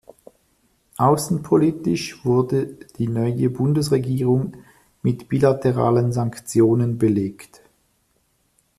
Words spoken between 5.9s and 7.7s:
Sanktionen belegt.